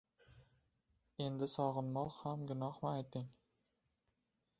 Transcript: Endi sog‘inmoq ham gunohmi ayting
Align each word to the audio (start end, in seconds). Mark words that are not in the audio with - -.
Endi 1.25 1.47
sog‘inmoq 1.55 2.15
ham 2.21 2.47
gunohmi 2.53 2.89
ayting 2.93 3.29